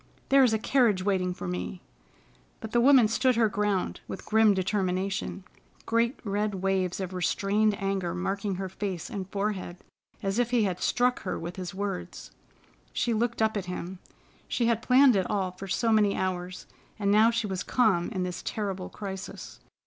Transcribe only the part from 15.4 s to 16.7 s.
for so many hours,